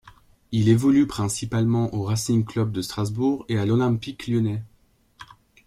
[0.51, 4.63] Il évolue principalement au Racing Club de Strasbourg et à l'Olympique lyonnais.